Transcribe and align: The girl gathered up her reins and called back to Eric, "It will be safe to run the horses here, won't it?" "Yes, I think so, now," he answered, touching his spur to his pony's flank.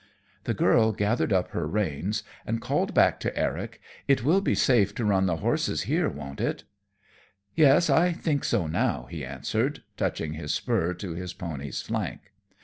The 0.45 0.55
girl 0.55 0.93
gathered 0.93 1.31
up 1.31 1.49
her 1.51 1.67
reins 1.67 2.23
and 2.43 2.59
called 2.59 2.91
back 2.95 3.19
to 3.19 3.37
Eric, 3.37 3.79
"It 4.07 4.23
will 4.23 4.41
be 4.41 4.55
safe 4.55 4.95
to 4.95 5.05
run 5.05 5.27
the 5.27 5.35
horses 5.35 5.83
here, 5.83 6.09
won't 6.09 6.41
it?" 6.41 6.63
"Yes, 7.53 7.87
I 7.87 8.11
think 8.11 8.43
so, 8.43 8.65
now," 8.65 9.05
he 9.11 9.23
answered, 9.23 9.83
touching 9.97 10.33
his 10.33 10.55
spur 10.55 10.95
to 10.95 11.13
his 11.13 11.35
pony's 11.35 11.83
flank. 11.83 12.31